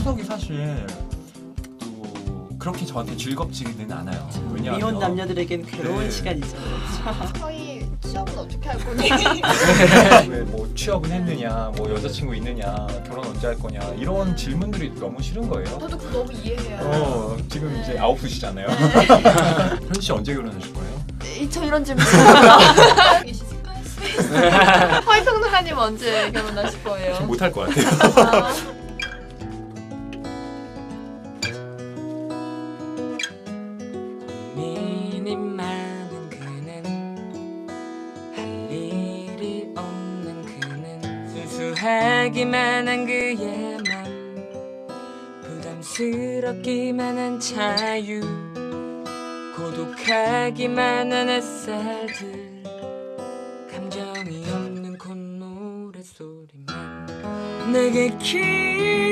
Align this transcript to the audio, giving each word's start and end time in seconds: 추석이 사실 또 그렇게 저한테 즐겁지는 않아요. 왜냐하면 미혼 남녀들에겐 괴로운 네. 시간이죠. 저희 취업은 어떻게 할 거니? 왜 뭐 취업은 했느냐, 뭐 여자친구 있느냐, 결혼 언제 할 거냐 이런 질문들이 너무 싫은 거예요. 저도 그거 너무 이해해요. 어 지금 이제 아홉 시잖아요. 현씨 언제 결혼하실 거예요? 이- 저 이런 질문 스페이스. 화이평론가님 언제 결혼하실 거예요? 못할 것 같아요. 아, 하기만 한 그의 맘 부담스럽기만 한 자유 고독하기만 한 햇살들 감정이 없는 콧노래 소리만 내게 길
추석이 0.00 0.24
사실 0.24 0.86
또 1.78 2.48
그렇게 2.58 2.86
저한테 2.86 3.14
즐겁지는 3.18 3.92
않아요. 3.92 4.30
왜냐하면 4.50 4.78
미혼 4.78 4.98
남녀들에겐 4.98 5.66
괴로운 5.66 6.04
네. 6.04 6.10
시간이죠. 6.10 6.56
저희 7.38 7.86
취업은 8.00 8.38
어떻게 8.38 8.66
할 8.66 8.78
거니? 8.78 9.10
왜 10.32 10.40
뭐 10.44 10.66
취업은 10.74 11.10
했느냐, 11.12 11.70
뭐 11.76 11.90
여자친구 11.90 12.34
있느냐, 12.36 12.86
결혼 13.06 13.26
언제 13.26 13.48
할 13.48 13.58
거냐 13.58 13.80
이런 13.98 14.34
질문들이 14.34 14.94
너무 14.98 15.20
싫은 15.22 15.46
거예요. 15.50 15.66
저도 15.78 15.98
그거 15.98 16.18
너무 16.20 16.32
이해해요. 16.32 16.78
어 16.82 17.36
지금 17.50 17.78
이제 17.82 17.98
아홉 17.98 18.18
시잖아요. 18.26 18.68
현씨 19.92 20.12
언제 20.12 20.32
결혼하실 20.34 20.72
거예요? 20.72 21.00
이- 21.38 21.50
저 21.50 21.62
이런 21.62 21.84
질문 21.84 22.02
스페이스. 22.06 23.44
화이평론가님 25.04 25.76
언제 25.76 26.30
결혼하실 26.32 26.82
거예요? 26.84 27.20
못할 27.26 27.52
것 27.52 27.68
같아요. 27.68 27.86
아, 28.46 28.52
하기만 41.80 42.88
한 42.88 43.06
그의 43.06 43.78
맘 43.88 44.04
부담스럽기만 45.40 47.16
한 47.16 47.40
자유 47.40 48.20
고독하기만 49.56 51.10
한 51.10 51.28
햇살들 51.30 52.62
감정이 53.70 54.44
없는 54.50 54.98
콧노래 54.98 56.02
소리만 56.02 57.72
내게 57.72 58.14
길 58.18 59.09